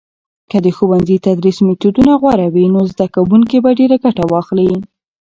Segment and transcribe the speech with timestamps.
[0.49, 4.69] که د ښوونځي تدریس میتودونه غوره وي، نو زده کوونکي به ډیر ګټه واخلي.